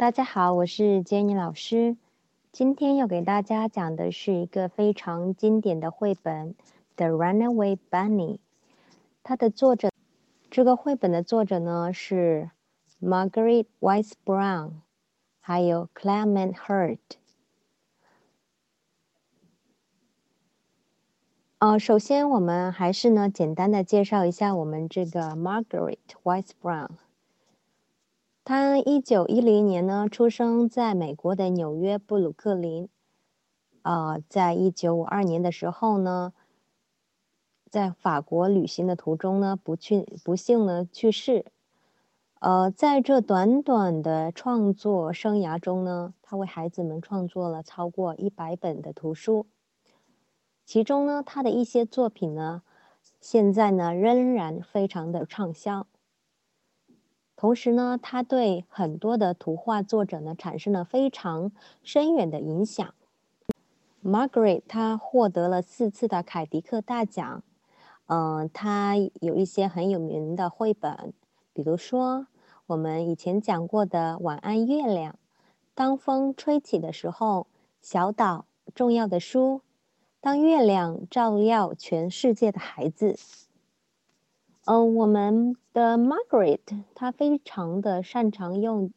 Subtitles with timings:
[0.00, 1.94] 大家好，我是 Jenny 老师。
[2.52, 6.54] 今天要给大家讲的是一个非常经典的绘本
[6.96, 8.36] 《The Runaway Bunny》。
[9.22, 9.90] 它的作者，
[10.50, 12.50] 这个绘本的作者呢是
[12.98, 14.70] Margaret Wise Brown，
[15.38, 16.98] 还有 Clement Hurt。
[21.58, 26.88] 呃，首先我们还是呢简单的介绍一下我们这个 Margaret Wise Brown。
[28.42, 32.88] 他一九一零年呢出生在美国的纽约布鲁克林。
[33.82, 36.32] 呃，在一九五二年的时候呢，
[37.70, 41.46] 在法国旅行的途中呢，不去不幸呢去世。
[42.40, 49.46] 呃，在这短短的创作生涯中呢，他为孩子们创作了超过一百本的图书。
[50.64, 52.62] 其中呢，他的一些作品呢，
[53.20, 55.86] 现在呢仍然非常的畅销。
[57.40, 61.50] 同时呢，他对很多的图画作者呢产生了非常
[61.82, 62.92] 深远的影响。
[64.04, 67.42] Margaret 他获得了四次的凯迪克大奖。
[68.08, 71.14] 嗯，他有一些很有名的绘本，
[71.54, 72.26] 比如说
[72.66, 75.12] 我们以前讲过的《晚安月亮》
[75.74, 77.40] 《当风吹起的时候》
[77.80, 78.44] 《小岛》
[78.74, 79.62] 《重要的书》。
[80.20, 83.18] 当月亮照耀全世界的孩子，
[84.72, 86.60] 嗯，我们的 Margaret
[86.94, 88.92] 她非常的擅长用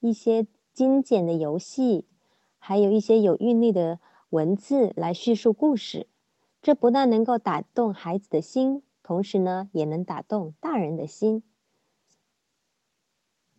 [0.00, 2.04] 一些精简的游戏，
[2.58, 6.06] 还有一些有韵律的文字来叙述故事。
[6.60, 11.42] 这不但能够打动孩子的心，同时呢，也能打动大人的心，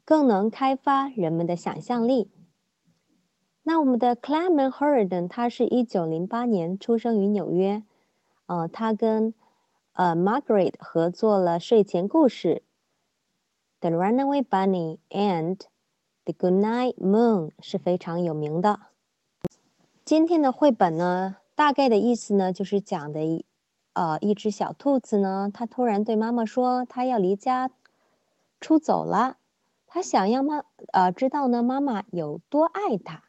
[0.06, 2.30] 更能开发人们的想象力。
[3.64, 7.82] 那我们的 Clement Hurd，他是一九零八年出生于纽约，
[8.46, 9.34] 呃，他跟
[9.94, 12.64] 呃 Margaret 合作了睡前故事
[13.82, 15.58] 《The Runaway Bunny》and
[16.24, 18.80] 《The Goodnight Moon》是非常有名的。
[20.06, 23.44] 今天的绘本呢，大概的意思呢，就是讲的，
[23.92, 27.70] 呃，一只小兔子呢，它突然对妈妈说，它要离家
[28.62, 29.36] 出走了，
[29.88, 30.64] 它想要妈，
[30.94, 33.24] 呃，知道呢妈妈有多爱它。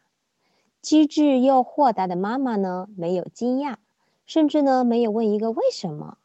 [0.80, 3.76] 机智又豁达的妈妈呢，没有惊讶，
[4.26, 6.18] 甚至呢没有问一个为什么，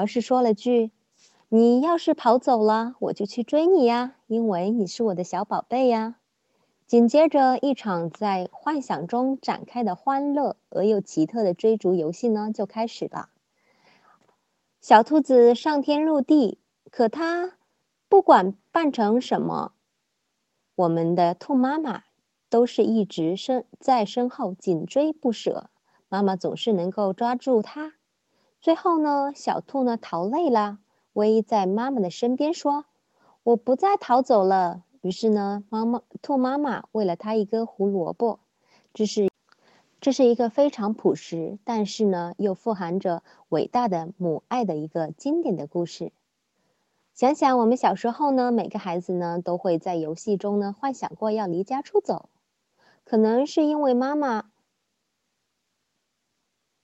[0.00, 0.92] 而是说了句
[1.50, 6.16] ：“你要是跑走了，我就去追你呀，因为你是我的小宝贝呀。”
[6.88, 13.28] 紧接着，一场在幻想中展开的欢乐而又奇特的追逐游戏呢就开始了。
[14.80, 16.58] 小兔子上天入地，
[16.90, 17.58] 可它
[18.08, 19.74] 不管扮成什么，
[20.76, 22.04] 我们的兔妈妈。
[22.48, 25.70] 都是一直身在身后紧追不舍，
[26.08, 27.92] 妈妈总是能够抓住它。
[28.60, 30.80] 最后呢，小兔呢逃累了，
[31.14, 32.84] 偎在妈妈的身边说
[33.42, 38.38] ：“我不再逃走了。”于是呢，妈妈兔妈妈喂了它一根胡萝卜。
[38.92, 39.30] 这是
[39.98, 46.12] 这是一个非常朴实，但是呢又富含着伟大的母爱的一个经典的故事。
[47.14, 52.28] 想想我们小时候呢，每个孩子呢都会在游戏中呢幻想过要离家出走。
[53.04, 54.49] 可能是因为妈妈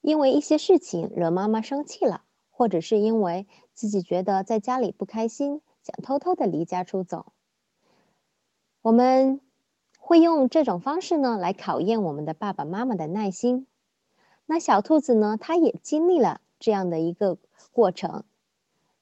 [0.06, 2.22] 因为一些事情惹妈妈生气了，
[2.53, 7.33] 或者是因为自己觉得在家里不开心，想偷偷的离家出走。
[8.83, 9.41] 我们
[9.99, 13.66] 会用这种方式呢来考验我们的爸爸妈妈的耐心。
[14.47, 17.37] 那小兔子呢，它也经历了这样的一个
[17.72, 18.22] 过程，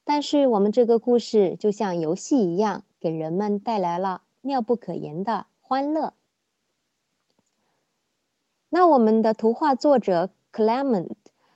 [0.04, 6.14] 但是我们这个故事就像游戏一样，给人们带来了妙不可言的欢乐。
[8.70, 11.10] 那我们的图画作者 Clement，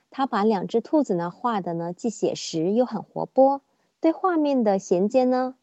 [0.09, 3.61] 他把两只兔子呢画的呢既写实又很活泼，
[4.01, 5.55] 对画面的衔接呢，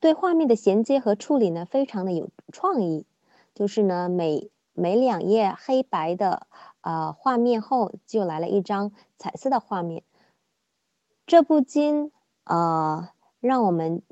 [0.00, 3.06] 对画面的衔接和处理呢非常的有创意。
[3.54, 6.48] 就是呢每每两页黑白的
[6.80, 10.02] 呃画面后就来了一张彩色的画面，
[11.24, 12.10] 这不禁
[12.42, 14.02] 呃让我们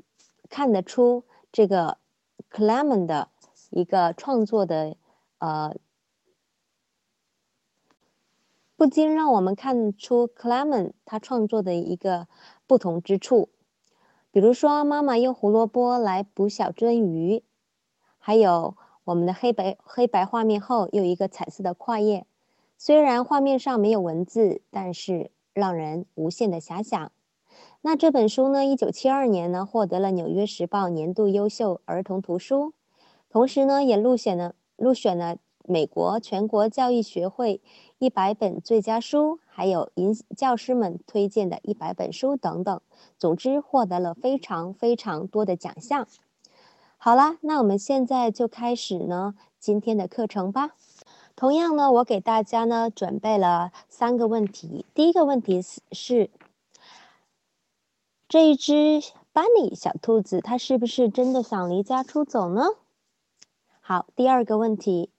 [0.49, 1.97] 看得出这个
[2.49, 3.27] Clement 的
[3.69, 4.95] 一个创作的。
[5.39, 5.75] 呃，
[8.83, 12.27] 不禁让我们看出 Clement 他创作的一个
[12.67, 13.47] 不同之处，
[14.29, 17.43] 比如说妈妈用胡萝卜来捕小鳟鱼，
[18.17, 18.75] 还有
[19.05, 22.25] 我们的黑白黑白画面后又一个彩色的跨页，
[22.77, 27.09] 虽然画面上没有文字，但是让人无限的遐想。
[27.83, 32.73] 那这本书呢，一九七二年呢获得了《纽约时报》年度优秀儿童图书，
[33.29, 34.55] 同时呢也入选了。
[34.75, 37.61] 入选了美国全国教育学会
[38.03, 42.81] 一百本最佳书，还有银教师们推荐的一百本书等等。
[43.17, 46.05] 总之，获得了非常非常多的奖项。
[46.97, 50.71] 好啦，那我们现在就开始呢今天的课程吧。
[51.37, 54.85] 同样呢，我给大家呢准备了三个问题。
[54.93, 56.29] 第一个问题是是
[58.27, 59.01] 这一只
[59.33, 62.65] bunny 小兔子，它是不是真的想离家出走呢？
[63.79, 65.09] 好，第二个问题，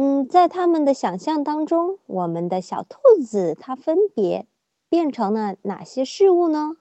[0.00, 4.46] 嗯，在他们的想象当中，我们的小兔子它分别
[4.88, 6.76] 变成了哪些事物呢？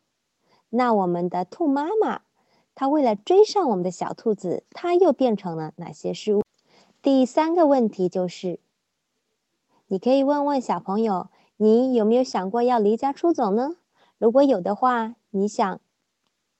[0.69, 2.21] 那我们的兔妈妈，
[2.75, 6.43] 它为了追上我们的小兔子，它又变成了哪些事物？
[7.01, 8.59] 第三个问题就是，
[9.87, 13.77] 你可以问问小朋友，你有没有想过要离家出走呢？
[14.19, 15.81] 如果有的话，你想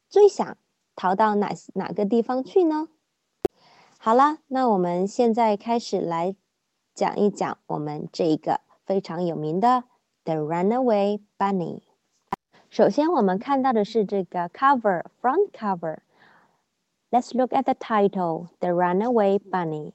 [0.10, 0.58] 最想
[0.96, 2.88] 逃到哪哪个地方去呢？
[4.00, 6.36] 好了，那我们现在开始来
[6.98, 9.68] 讲一讲我们这个非常有名的
[10.24, 11.76] 《The Runaway Bunny》。
[12.72, 16.00] 首先，我们看到的是这个 cover front cover。
[17.12, 19.92] Let's look at the title, The Runaway Bunny。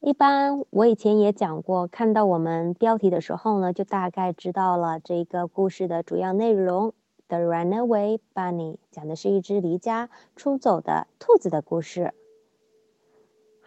[0.00, 6.92] 一般我以前也讲过，看到我们标题的时候呢，就大概知道了这个故事的主要内容。
[7.28, 12.12] The Runaway Bunny 讲的是一只离家出走的兔子的故事。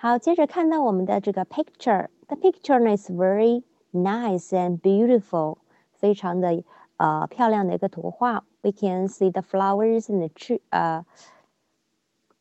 [0.01, 3.63] 好，接着看到我们的这个 picture，the picture is very
[3.93, 5.59] nice and beautiful，
[5.93, 6.63] 非常的。
[6.99, 8.45] 呃漂亮的一个图画。
[8.63, 11.03] We can see the flowers and the tree, uh,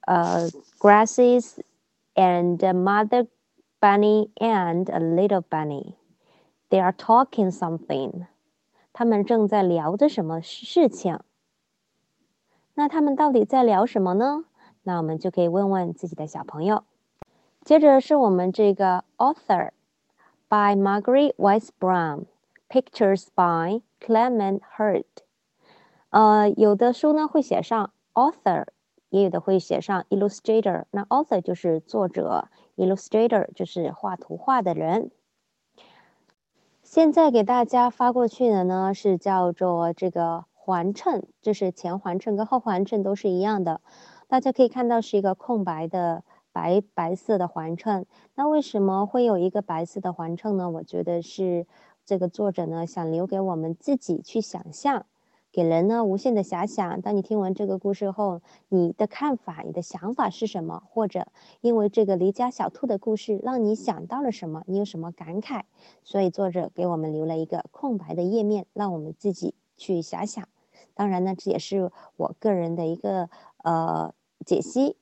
[0.07, 1.59] uh, grasses,
[2.13, 3.27] and a mother
[3.81, 5.95] bunny and a little bunny.
[6.69, 8.27] They are talking something.
[8.93, 11.19] 他们正在聊着什么事情？
[12.75, 14.45] 那他们到底在聊什么呢？
[14.83, 16.85] 那我们就可以问问自己的小朋友。
[17.64, 19.70] 接着是我们这个 author
[20.48, 22.24] by Margaret Wise Brown。
[22.72, 25.02] Pictures by Clement Hurd。
[26.10, 28.66] 呃，有的书呢会写上 author，
[29.08, 30.84] 也有的会写上 illustrator。
[30.92, 32.46] 那 author 就是作者
[32.76, 35.10] ，illustrator 就是画图画的人。
[36.84, 43.80] 现在给大家发过去的呢是叫做这个环衬，就是前环衬跟后环衬都是一样的。
[44.28, 46.22] 大家可以看到是一个空白的
[46.52, 48.06] 白白色的环衬。
[48.34, 50.70] 那为什么会有一个白色的环衬呢？
[50.70, 51.66] 我觉得是。
[52.06, 55.06] 这个作者呢，想留给我们自己去想象，
[55.52, 57.00] 给人呢无限的遐想。
[57.02, 60.82] 当你听完这个故事后，你的看法、你的想法是什么？
[60.90, 61.28] 或者
[61.60, 64.64] 因为这个离家小兔的故事，让你想到了什么？
[64.66, 65.62] 你有什么感慨？
[66.02, 70.48] 所以作者给我们留了一个空白的页面，让我们自己去遐想。
[70.94, 73.30] 当然呢，这也是我个人的一个
[73.62, 74.12] 呃
[74.44, 74.96] 解析。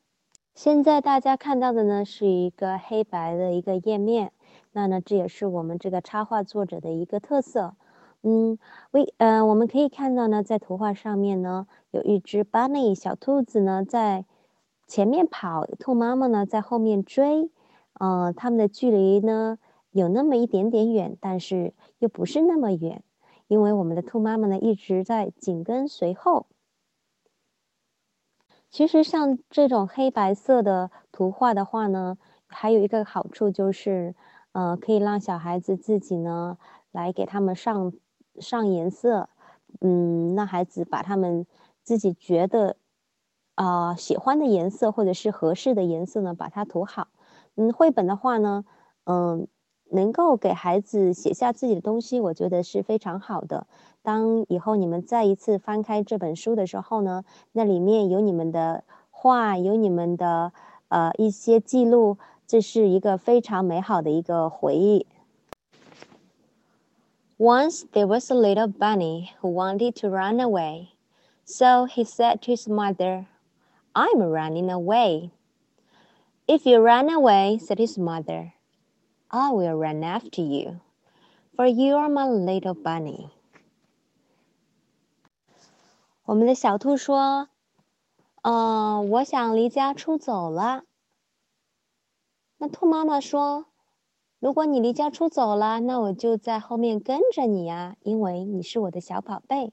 [0.60, 4.32] 现在大家看到的呢，是一个黑白的一个页面。
[4.72, 7.76] 那呢，这也是我们这个插画作者的一个特色。
[8.22, 8.58] 嗯，
[8.90, 14.24] 为呃，我们可以看到呢，在图画上面呢，有一只 bunny 小兔子呢在
[14.88, 17.52] 前面跑，兔妈妈呢在后面追。
[17.92, 19.58] 呃，它们的距离呢
[19.92, 23.04] 有那么一点点远，但是又不是那么远，
[23.46, 26.46] 因为我们的兔妈妈呢一直在紧跟随后。
[28.72, 34.14] 其实像这种黑白色的图画的话呢，还有一个好处就是。
[34.52, 36.56] 呃，可以让小孩子自己呢
[36.90, 37.92] 来给他们上
[38.40, 39.28] 上颜色，
[39.82, 41.46] 嗯，让孩子把他们
[41.84, 42.76] 自己觉得
[43.54, 47.08] 啊喜欢的颜色或者是合适的颜色呢，把它涂好。
[47.56, 48.64] 嗯，绘本的话呢，
[49.04, 49.46] 嗯，
[49.91, 53.67] 能够给孩子写下自己的东西，我觉得是非常好的。
[54.01, 60.51] 当以后你们再一次翻开这本书的时候呢，那里面有你们的画，有你们的
[60.89, 62.17] 呃一些记录。
[62.45, 65.07] 这是一个非常美好的一个回忆。
[67.39, 70.89] Once there was a little bunny who wanted to run away.
[71.45, 73.25] So he said to his mother,
[73.93, 75.31] I'm running away.
[76.45, 78.51] If you run away, said his mother,
[79.30, 80.80] I will run after you,
[81.54, 83.28] for you are my little bunny.
[86.24, 87.48] 我们的小兔说
[88.40, 90.84] ：“嗯、呃，我想离家出走了。”
[92.56, 93.66] 那兔妈妈说
[94.40, 99.72] ：“如果你离家出走了，那我就在后面跟着你呀，因为你是我的小宝贝。”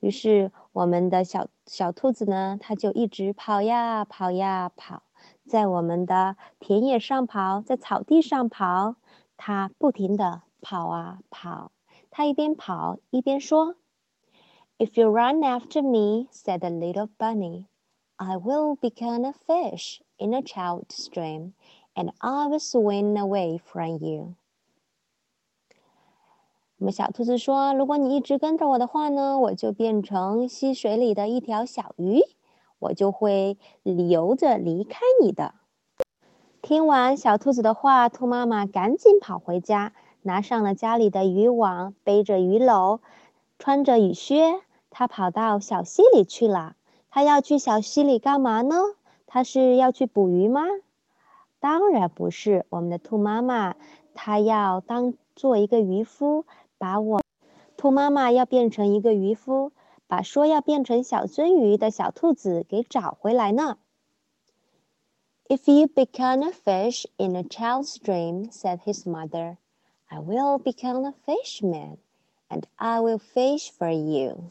[0.00, 5.02] 于是，我们的小小兔子呢，它就一直跑呀跑呀跑，
[5.50, 8.94] 在我们的田野上跑，在草地上跑，
[9.36, 11.72] 它不停地跑啊跑。
[12.08, 13.74] 它一边跑一边说
[14.78, 17.64] ：“If you run after me,” said the little bunny,
[18.14, 21.54] “I will become a fish in a child stream.”
[21.94, 24.34] And I will swim away from you。
[26.78, 32.20] 我们小兔子说：“如果你一直跟着我的话呢，我就变成溪水里的一条小鱼，
[32.80, 35.54] 我就会留着离开你的。
[36.60, 42.98] 听完小兔子的话，兔妈妈赶紧跑回家，拿上了家里的渔网，背着鱼篓，
[43.58, 44.60] 穿着雨靴，
[44.90, 46.74] 它跑到小溪里去了。
[47.10, 48.76] 它要去小溪里干嘛呢？
[49.26, 50.62] 它是要去捕鱼吗？
[51.60, 52.66] 当然不是。
[52.68, 53.74] 我们的兔妈妈，
[54.14, 56.44] 它要当做一个渔夫，
[56.78, 57.22] 把我
[57.76, 59.72] 兔妈妈要变成一个渔夫，
[60.10, 63.78] 把说要变成小鳟鱼的小兔子给找回来呢。
[65.48, 69.58] If you become a fish in a child's dream, said his mother,
[70.08, 71.98] I will become a fishman,
[72.48, 74.46] and I will fish for you.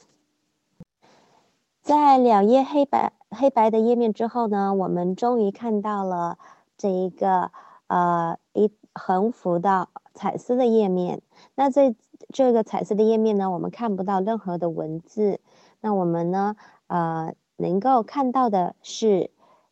[1.82, 6.38] 在两页黑白黑白的页面之后呢，我们终于看到了
[6.78, 7.52] 这一个
[7.88, 11.22] 呃一横幅的彩色的页面。
[11.56, 11.96] 那在
[12.34, 15.40] 这个彩色的页面呢，我们看不到任何的文字。
[15.80, 16.58] 那我们呢，
[16.88, 19.32] 呃，能够看到的是。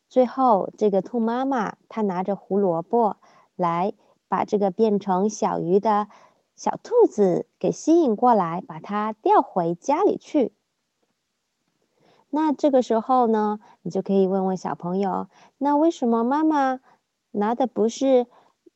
[0.10, 3.18] 最后，这个兔妈妈她拿着胡萝卜
[3.58, 3.92] 来
[4.30, 6.08] 把这个变成小鱼的
[6.56, 10.54] 小兔子给吸引过来，把它调回家里去。
[12.30, 15.28] 那这个时候呢，你就可以问问小朋友：
[15.58, 16.80] 那为什么妈妈
[17.32, 18.28] 拿的不是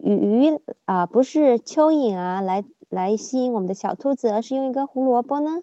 [0.03, 5.62] 鱼啊，不是蚯蚓啊，来来吸引我们的小兔子，而是用一根胡萝卜呢？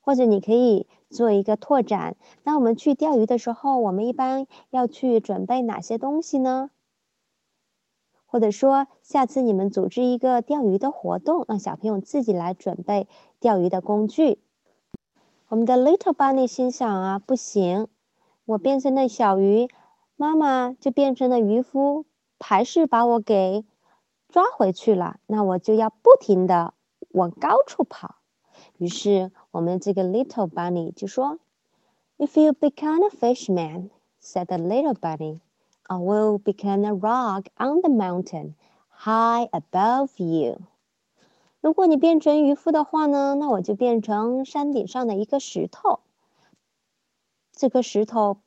[0.00, 2.16] 或者你可以做一个拓展。
[2.44, 6.70] 那我们去钓鱼的时候，我们一般要去准备哪些东西呢？
[8.24, 13.08] 或者说，下次你们组织一个钓鱼的活动，让小朋友自己来准备
[13.40, 14.38] 钓鱼的工具。
[15.48, 17.88] 我们的 Little Bunny 心想啊，不行，
[18.44, 19.68] 我变成了小鱼，
[20.16, 22.04] 妈妈就变成了渔夫，
[22.40, 23.64] 还是把我给
[24.28, 25.18] 抓回去了。
[25.26, 26.74] 那我就要不停的
[27.10, 28.16] 往高处跑。
[28.76, 31.38] 于是，我们这个 little bunny 就说
[32.16, 33.90] ：“If you become a fish man,”
[34.20, 35.40] said the little bunny,
[35.84, 38.54] “I will become a rock on the mountain,
[38.90, 40.60] high above you.”
[41.60, 46.00] 如果你变成渔夫的话呢，那我就变成山顶上的一个石头。
[47.52, 48.38] 这个石头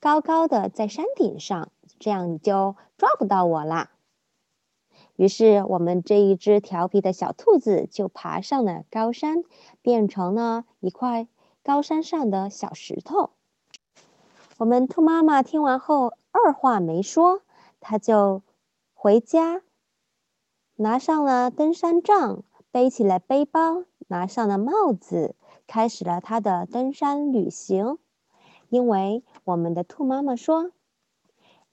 [0.00, 3.90] 高高的在山顶上，这样你就抓不到我啦。
[5.16, 9.42] 于是，我们这一只调皮的小兔子就爬上了高山，
[9.82, 11.26] 变成了一块
[11.64, 13.30] 高山上的小石头。
[14.58, 17.42] 我们兔妈妈听完后，二话没说，
[17.80, 18.42] 它就
[18.94, 19.62] 回家，
[20.76, 25.34] 拿上了登山杖，背起了背包，拿上了帽子，
[25.66, 27.98] 开始了它的登山旅行。
[28.68, 30.70] 因为我们的兔妈妈说。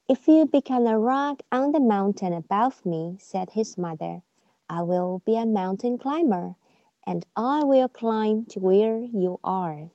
[0.09, 4.23] If you become a rock on the mountain above me, said his mother,
[4.66, 6.57] I will be a mountain climber,
[7.07, 9.90] and I will climb to where you are.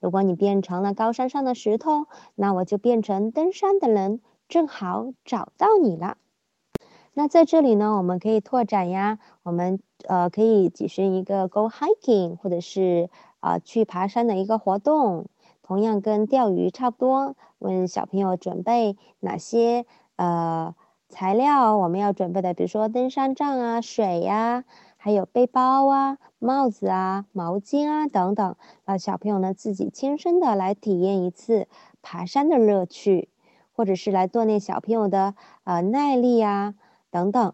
[0.00, 6.16] 如果你变成了高山上的石头，那我就变成登山的人，正好找到你了。
[7.12, 13.10] 那在这里呢，我们可以拓展呀，我们呃可以举行一个 go hiking，或者是
[13.40, 15.26] 啊去爬山的一个活动。
[15.63, 19.85] 同样跟钓鱼差不多，问小朋友准备哪些
[20.17, 20.75] 呃
[21.07, 21.77] 材料？
[21.77, 24.65] 我们要准备的，比如说登山杖啊、水呀，
[24.97, 31.67] 还有背包啊、帽子啊、毛巾啊等等，让小朋友呢自己亲身的来体验一次
[32.01, 33.29] 爬山的乐趣，
[33.71, 36.75] 或者是来锻炼小朋友的呃耐力啊
[37.09, 37.53] 等等。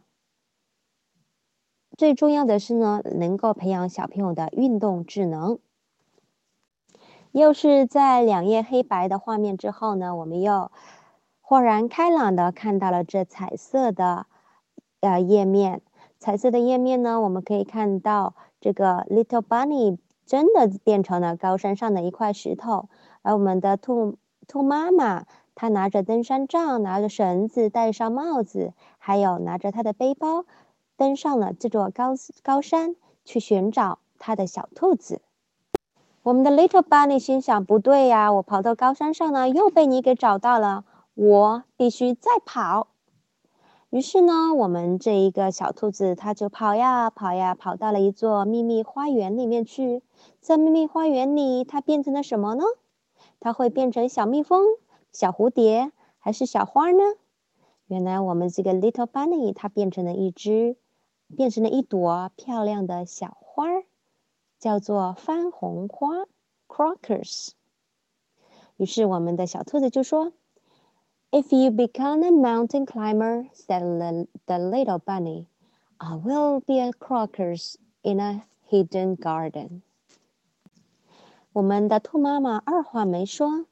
[1.96, 5.60] 最重要的是呢，能够培养小朋友的运动智能。
[7.32, 10.72] 又是在两页黑白的画面之后呢，我们又
[11.42, 14.26] 豁然开朗的看到了这彩色的
[15.00, 15.82] 呃页面。
[16.18, 22.90] 彩色的页面呢，我们可以看到这个 Little Bunny 真的变成了高山上的一块石头，
[23.22, 24.18] 而我们的兔
[24.48, 30.46] 兔妈妈她拿着登山杖，拿着绳子，戴上帽子，还有拿着她的背包，
[30.98, 35.22] 登上了这座高高山去寻找她的小兔子。
[36.30, 42.90] 我们的 Little Bunny 心想：不对呀，我跑到高山上呢，又被你给找到了，我必须再跑。
[43.90, 50.04] 于是呢，我们这一个小兔子，它就跑呀跑呀，跑到了一座秘密花园里面去。
[50.40, 52.64] 在秘密花园里，它变成了什么呢？
[53.40, 54.68] 它会变成小蜜蜂、
[55.12, 57.02] 小蝴蝶，还是小花呢？
[57.88, 60.78] 原来，我们这个 Little Bunny 它变成了一只，
[61.36, 63.86] 变成了一朵漂亮的小花儿。
[64.60, 66.26] 叫做番红花
[66.68, 67.52] （crocus）。
[68.78, 70.34] 于是我们的小兔子就说
[71.32, 75.46] ：“If you become a mountain climber,” said the little bunny,
[75.98, 79.82] “I will be a crocus in a hidden garden.”
[81.54, 83.66] 我们的兔妈妈二话没说，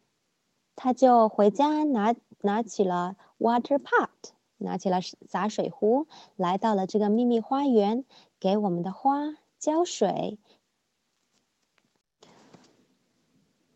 [0.75, 8.03] 她就回家拿拿起了 water pot，拿起了洒水壶，来到了这个秘密花园，
[8.39, 10.39] 给我们的花浇水。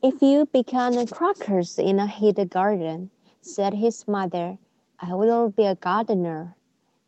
[0.03, 3.12] If you become a crackers in a hidden garden,
[3.43, 4.58] said his mother,
[4.98, 6.55] I will be a gardener,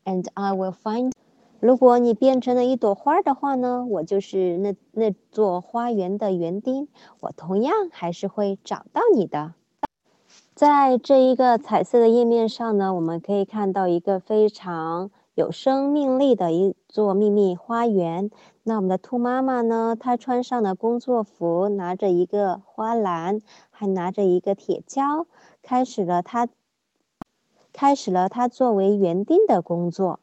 [0.05, 1.11] and I will find.
[1.59, 6.87] 如果你变成了一朵花的话呢，我就是那那座花园的园丁，
[7.21, 9.55] 我同样还是会找到你的。
[10.53, 18.29] 在这一个彩色的页面上呢，我们可以看到一个非常有生命力的一座秘密花园。
[18.63, 25.25] 那我们的兔妈妈呢，她穿上了工作服，拿着一个花篮，还拿着一个铁锹，
[25.61, 26.47] 开始了她
[27.71, 30.19] 开始了她作为园丁的工作。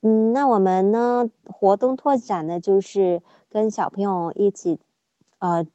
[0.00, 4.78] 嗯，那我们呢，活动拓展呢，就是跟小朋友一起，
[5.38, 5.66] 呃，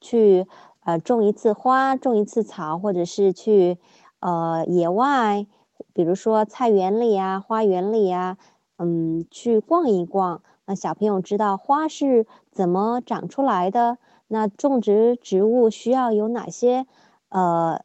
[0.00, 0.46] 去。
[0.86, 3.78] 呃，种一次花，种一次草，或者是去
[4.20, 5.46] 呃野外，
[5.94, 8.36] 比如说菜园里啊、花园里啊，
[8.76, 10.42] 嗯，去逛一逛。
[10.66, 13.98] 那小朋友知道花是怎么长出来的？
[14.26, 16.86] 那种植植物需要有哪些
[17.28, 17.82] 呃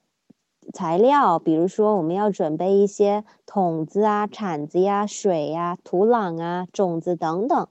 [0.73, 1.37] 材料？
[1.37, 7.67] 比如说，我们要准备一些桶子啊、铲子呀、水呀、土壤啊、种子等等。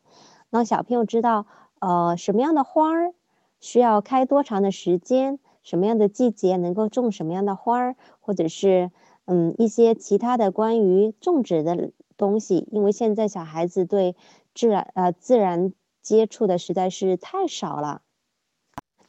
[0.50, 1.46] 那小朋友知道
[1.80, 3.12] 呃什么样的花儿？
[3.60, 5.40] 需要开多长的时间？
[5.62, 7.96] 什么样的季节能够种什么样的花儿？
[8.20, 8.90] 或者是
[9.30, 12.66] 嗯一些其他的关于种植的东西？
[12.72, 14.16] 因为现在小孩子对
[14.54, 18.00] 自然呃自然接触的实在是太少了。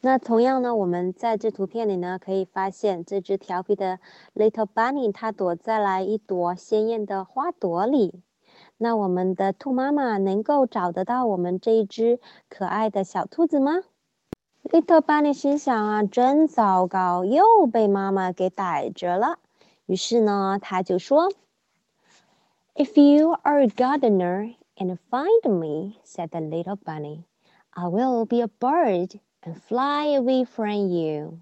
[0.02, 4.00] 那同样呢，我们在这图片里呢可以发现这只调皮的
[4.36, 8.22] Little Bunny，它躲在了一朵鲜艳的花朵里。
[8.78, 13.84] 那我们的兔妈妈能够找得到我们这一只可爱的小兔子吗
[14.64, 19.40] ？Little Bunny 心想啊，真糟糕，又被妈妈给逮着了。
[19.90, 21.32] 于是呢，他就说
[22.76, 27.24] ：“If you are a gardener and find me,” said the little bunny,
[27.72, 31.40] “I will be a bird and fly away from you.”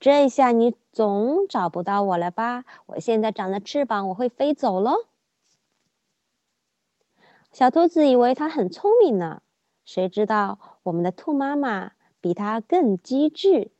[0.00, 2.64] 这下你总找不到我了吧？
[2.86, 5.04] 我现在长了翅膀，我会飞走喽。
[7.52, 9.42] 小兔子以为它很聪明呢，
[9.84, 11.92] 谁知道我们的兔妈妈。
[12.22, 13.70] 比它更机智，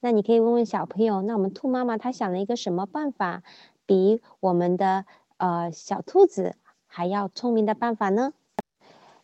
[0.00, 3.42] 那你可以问问小朋友，那我们兔妈妈她想了一个什么办法，
[3.84, 5.04] 比我们的
[5.38, 6.54] 呃小兔子
[6.86, 8.32] 还要聪明的办法呢？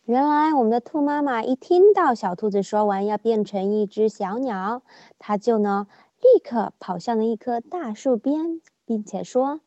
[0.03, 4.83] 原来我们的兔妈妈一听到小兔子说完要变成一只小鸟，
[5.17, 5.87] 它就呢
[6.21, 9.61] 立刻跑向了一棵大树边，并且说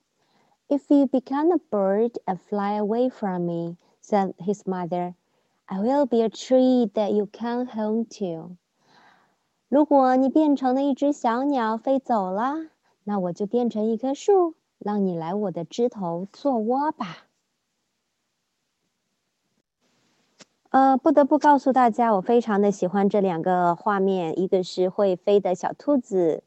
[0.68, 5.14] ：“If you become a bird and fly away from me,” said his mother,
[5.64, 8.56] “I will be a tree that you can home to.”
[9.68, 12.54] 如果你变成了一只小鸟飞走了，
[13.04, 17.26] 那我就变成一棵树，让你来我的枝头做窝吧。
[20.70, 26.42] 呃，不得不告诉大家，我非常的喜欢这两个画面，一个是会飞的小兔子，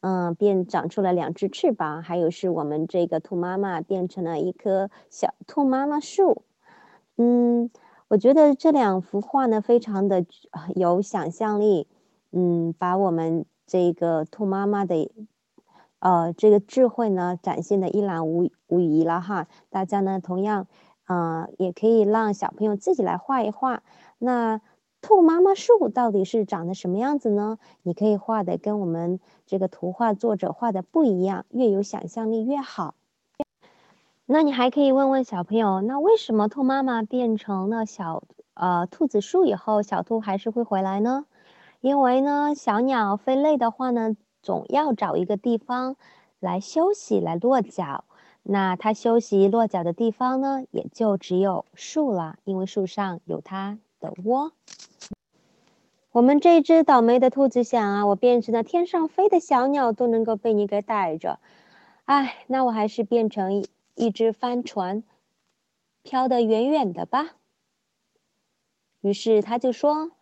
[0.00, 6.42] 嗯，变长出了两只翅膀，还有是我们这个兔妈妈变成了一棵小兔妈妈树。
[7.16, 7.70] 嗯，
[8.08, 10.26] 我觉得这两幅画呢，非常的
[10.74, 11.86] 有想象力。
[12.36, 15.08] 嗯，把我们这个兔妈妈的，
[16.00, 19.46] 呃，这个智慧呢，展现的一览无无遗了哈。
[19.70, 20.66] 大家呢，同样，
[21.06, 23.84] 呃，也可以让小朋友自己来画一画。
[24.18, 24.60] 那
[25.00, 27.58] 兔妈妈树到底是长得什么样子呢？
[27.82, 32.96] 你可以画的跟我们这个图画作者画的不一样，越有想象力越好。
[34.26, 41.26] 那你还可以问问小朋友，那为什么兔妈妈变成了小呃兔子树以后，小兔还是会回来呢？
[41.84, 45.96] 因为呢，小鸟飞累的话呢，总要找一个地方
[46.40, 48.06] 来休息、来落脚。
[48.42, 54.52] 那它休息落脚的地方呢，也就只有树了，因为树上有它的窝。
[56.10, 61.38] 我们这只倒霉的兔子想啊，我变成了天上飞的小鸟都能够被你给逮着，
[62.06, 65.04] 哎，那我还是变成一一只帆船，
[66.02, 67.32] 飘得远远的吧。
[69.02, 70.12] 于是他就说。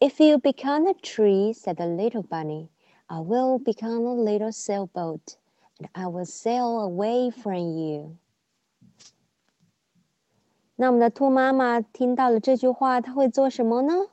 [0.00, 2.68] If you become a tree, said the little bunny,
[3.06, 5.36] I will become a little sailboat,
[5.78, 8.16] and I will sail away from you.
[10.76, 14.08] 那我们的兔妈妈听到了这句话，她会做什么呢？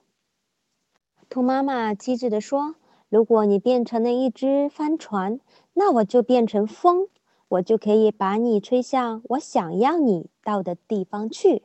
[1.29, 5.41] 兔妈妈机智地说：“如果你变成了一只帆船，
[5.73, 7.09] 那我就变成风，
[7.49, 11.63] 我就可以把你吹向我想要你到的地方去。”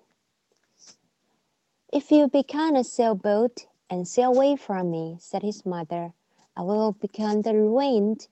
[1.91, 6.14] If you become a sailboat, and sail away from me, said his mother.
[6.56, 8.28] I will become the wind,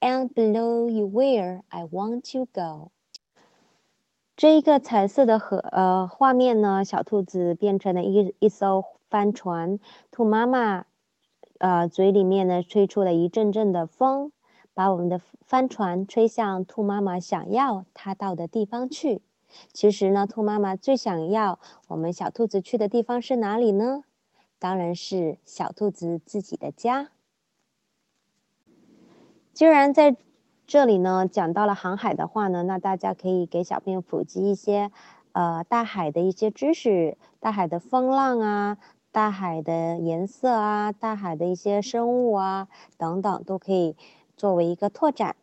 [0.00, 2.90] and blow you where I want you go。
[4.36, 9.78] 这一个彩色的和呃画面呢，小兔子变成了一一艘帆船，
[10.10, 10.86] 兔妈妈
[11.58, 14.32] 呃嘴里面呢吹出了一阵阵的风，
[14.74, 19.22] 把我们的帆船吹向兔妈妈想要它到的地方去。
[19.72, 24.02] 其实呢，兔妈妈最想要我们小兔子去的地方是哪里呢？
[24.64, 27.10] 当然是小兔子自己的家。
[29.52, 30.16] 既然在
[30.66, 34.90] 这里呢讲到了航海的话呢，那大家可以给小朋友普及一些，
[35.32, 38.78] 呃，大海的一些知识，大海的风浪啊，
[39.12, 43.94] 大海的颜色啊，大海的一些生物啊等等，都可以
[44.34, 45.36] 作为一个拓展。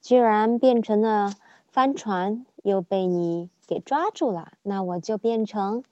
[0.00, 1.34] 既然变成了
[1.66, 5.84] 帆船，又被你给抓住了，那我就变成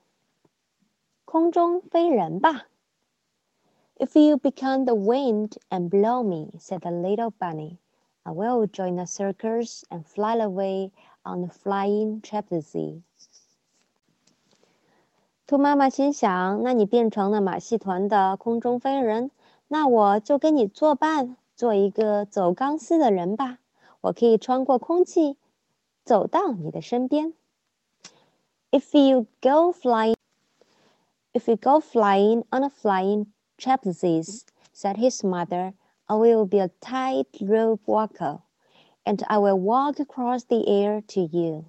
[1.34, 2.68] 空中飞人吧。
[3.96, 7.78] If you become the wind and blow me, said the little bunny,
[8.24, 10.92] I will join the circus and fly away
[11.24, 12.94] on the flying trapeze.
[15.46, 19.32] 兔妈妈心想：“那你变成了马戏团的空中飞人，
[19.68, 23.58] 那我就跟你作伴，做一个走钢丝的人吧。
[24.02, 25.38] 我可以穿过空气，
[26.06, 27.34] 走到你的身边。
[28.72, 30.16] If you go flying,
[31.34, 33.28] if you go flying on a flying
[33.58, 35.74] trapezes, said his mother,
[36.08, 38.40] I will be a tightrope walker,
[39.06, 41.66] and I will walk across the air to you.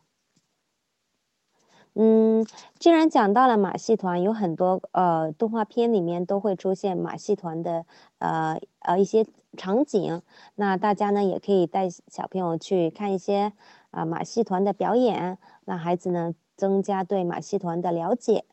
[1.94, 2.46] 嗯，
[2.78, 7.84] 既然讲到了马戏团，有很多呃动画片里面都会出现马戏团的
[8.18, 10.22] 呃呃一些场景，
[10.54, 13.52] 那大家呢也可以带小朋友去看一些
[13.90, 18.44] 啊马戏团的表演，让孩子呢增加对马戏团的了解。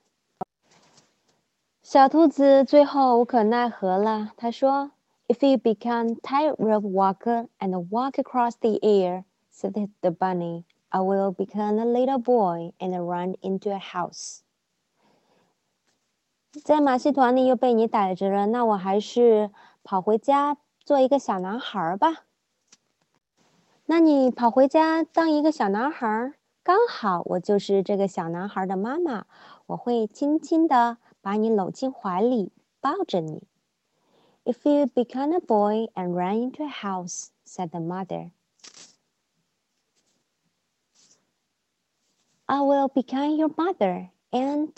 [1.83, 4.93] 小兔子最后无可奈何了，他说
[5.27, 11.81] ：“If you become tightrope walker and walk across the air,” said the bunny, “I will become
[11.81, 14.43] a little boy and run into a house.”
[16.63, 19.51] 在马戏团里又被你逮着了，那我还是
[19.83, 22.27] 跑回家做一个小男孩吧。
[23.87, 29.27] 那你跑回家当一个小男孩，刚好我就是这个小男孩的妈妈，
[29.67, 30.99] 我会轻轻的。
[31.22, 33.44] 把你搂进怀里，抱着你。
[34.44, 38.32] If you become a boy and run into a house, said the mother,
[42.46, 44.72] I will become your mother and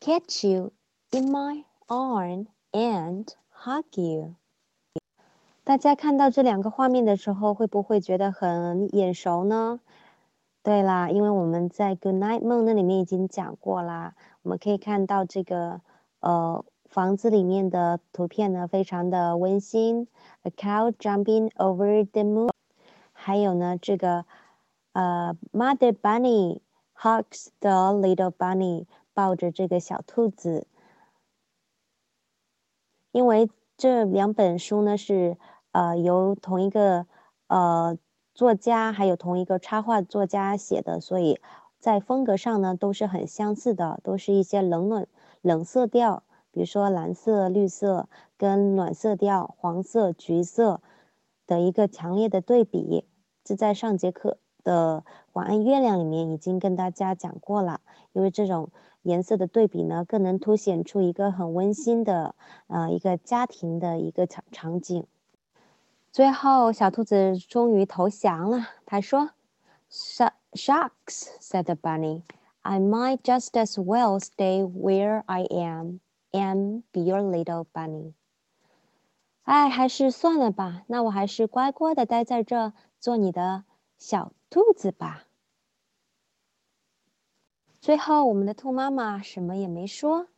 [0.00, 0.72] catch you
[1.12, 4.34] in my arm and hug you.
[5.62, 9.78] 大家看到这两个画面的时候，会不会觉得很眼熟呢？
[10.65, 14.15] 对啦，因为我们在《Good Night 梦》那里面已经讲过啦。
[14.41, 15.79] 我们可以看到这个
[16.21, 20.07] 呃房子里面的图片呢，非常的温馨。
[20.41, 22.49] A cow jumping over the moon。
[23.13, 24.25] 还有呢，这个
[24.93, 26.61] 呃，Mother Bunny
[26.95, 30.65] hugs the little bunny，抱着这个小兔子。
[33.11, 35.37] 因为这两本书呢是
[35.73, 37.05] 呃由同一个
[37.45, 37.95] 呃
[38.35, 41.39] 作家还有同一个插画作家写的，所以。
[41.77, 45.07] 在风格上呢，都是很相似的，都是一些冷暖
[45.43, 50.81] 冷色调，比如说蓝色、绿色跟暖色调黄色、橘色
[51.45, 53.05] 的一个强烈的对比。
[53.43, 57.81] 这在上节课的晚安月亮里面已经跟大家讲过了。
[58.13, 58.71] 因为这种
[59.03, 62.33] 颜色的对比呢，更能凸显出一个很温馨的
[62.65, 65.05] 呃一个家庭的一个场场景。
[66.15, 69.31] 最后，小兔子终于投降了，他说：“。”
[70.55, 72.23] Shucks, said the bunny.
[72.61, 75.99] I might just as well stay where I am
[76.31, 78.13] and be your little bunny.
[79.43, 80.85] 哎，还是算了吧。
[80.87, 83.65] 那我还是乖乖的待在这，做你的
[83.97, 85.25] 小兔子吧。
[87.81, 90.29] 最后，我们的兔妈妈什么也没说。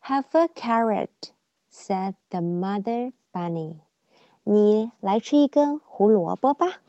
[0.00, 1.35] Have a carrot,
[1.76, 3.76] said the mother bunny.
[4.44, 6.80] 你来吃一根胡萝卜吧。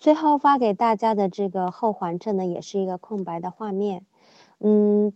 [0.00, 4.06] 最后发给大家的这个后环衬呢，也是一个空白的画面。
[4.60, 5.12] 嗯，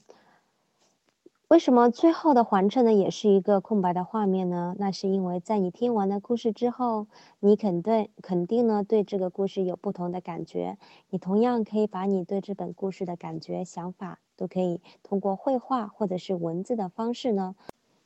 [1.48, 4.74] 为什么最后的环衬呢，也是一个空白的画面呢？
[4.78, 7.07] 那是因为在你听完了故事之后，
[7.40, 10.76] 你肯定肯定呢对这个故事有不同的感觉。
[11.09, 17.55] 你同样可以把你对这本故事的感觉、想法，都可以通过绘画或者是文字的方式呢，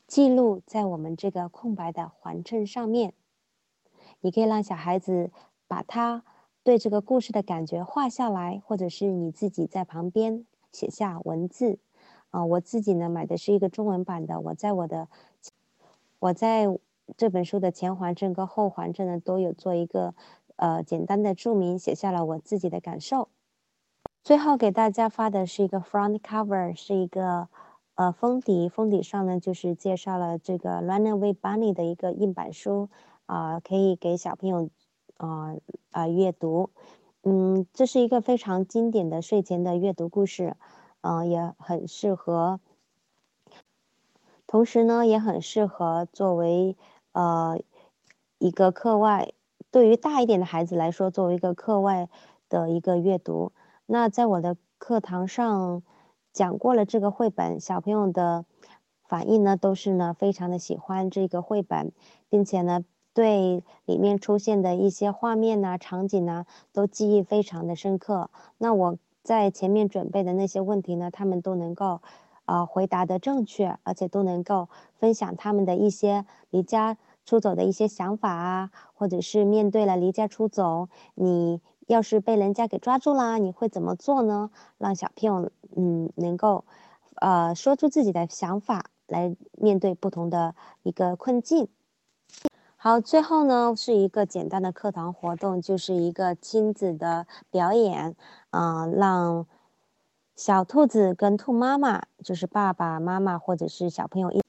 [0.06, 3.14] 记录在我们这个空白的环衬上面。
[4.20, 5.30] 你可以让小孩子
[5.66, 6.24] 把它。
[6.66, 11.78] 对这个故事的感觉画下来，或者是你自己在旁边写下文字，
[12.30, 15.06] 啊，我自己呢买的是一个中文版的，我在我的
[16.18, 16.66] 我在
[17.16, 20.16] 这本书的前环衬和后环衬呢，都有做一个
[20.56, 23.28] 呃简单的注明，写下了我自己的感受。
[24.24, 27.48] 最后给大家发的是一个 front cover，是一个
[27.96, 32.88] 呃封底，封底上呢就是介绍了这个 Runaway Bunny 的一个硬板书
[33.26, 34.70] 啊，可以给小朋友
[35.16, 35.56] 啊
[35.90, 36.70] 啊阅读。
[37.22, 40.56] 嗯，这是一个非常经典的睡前的阅读故事，
[41.00, 42.60] 嗯，也很适合。
[44.46, 46.76] 同时呢，也很适合作为
[47.12, 47.58] 呃
[48.38, 49.32] 一个课外，
[49.72, 52.08] 对于大一点的孩子来说，作为一个课外
[52.48, 53.52] 的一个阅读。
[53.86, 55.82] 那在我的课堂上
[56.36, 58.44] 讲过了这个绘本，小朋友的
[59.08, 61.92] 反应呢都是呢非常的喜欢这个绘本，
[62.28, 66.44] 并且呢对里面出现的一些画面呐、场景呐
[66.74, 68.28] 都记忆非常的深刻。
[68.58, 72.02] 那我在前面准备的那些问题呢，他们都能够。
[72.44, 74.68] 啊，回答的正确，而且都能够
[75.00, 84.52] 分享他们的一些离家出走的一些想法啊，或者是面对了离家出走，你要是被人家给抓住啦，你会怎么做呢？
[84.78, 86.64] 让小朋友嗯能够
[87.14, 91.68] 呃说出自己的想法来面对不同的一个困境。
[92.76, 98.14] 好，最后呢是一个简单的课堂活动，就是一个亲子的表演，
[98.50, 99.46] 嗯，让。
[100.38, 104.42] 小兔子跟兔妈妈，就是爸爸妈妈或者是小朋友一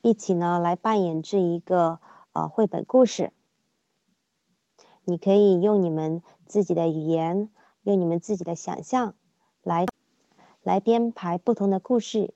[0.00, 1.98] 一起呢，来扮演这一个
[2.34, 3.32] 呃绘本故事。
[5.04, 7.50] 你可以用你们自己的语言，
[7.82, 9.16] 用你们自己的想象，
[9.64, 9.86] 来
[10.64, 12.34] 来编排不同的故事。